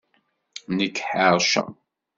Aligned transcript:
Nekk 0.77 0.97
ḥeṛceɣ. 1.09 1.69